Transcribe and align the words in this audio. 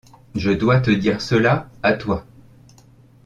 Je 0.33 0.49
dois 0.49 0.79
te 0.79 0.89
dire 0.89 1.21
cela, 1.21 1.69
à 1.83 1.93
toi. 1.93 2.25